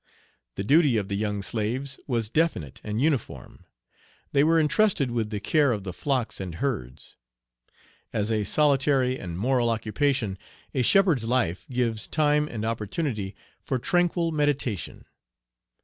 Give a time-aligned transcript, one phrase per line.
[0.55, 3.65] The duty of the young slaves was definite and uniform.
[4.31, 7.17] They were intrusted with the care of the flocks and herds.
[8.11, 10.39] As a solitary and moral occupation,
[10.73, 15.05] a shepherd's life gives time and opportunity for tranquil meditation.